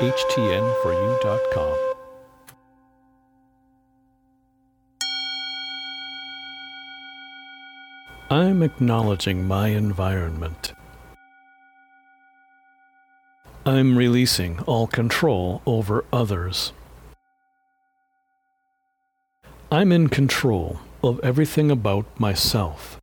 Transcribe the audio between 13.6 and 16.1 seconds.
I'm releasing all control over